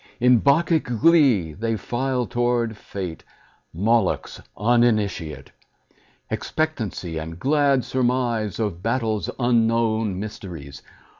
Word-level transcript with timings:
In 0.19 0.39
Bacchic 0.39 0.85
glee 0.85 1.53
they 1.53 1.75
file 1.75 2.25
toward 2.25 2.75
Fate, 2.75 3.23
Moloch's 3.71 4.41
uninitiate; 4.57 5.51
Expectancy, 6.31 7.19
and 7.19 7.37
glad 7.37 7.85
surmise 7.85 8.59
Of 8.59 8.81
battle's 8.81 9.29
unknown 9.37 10.19
mysteries. 10.19 10.81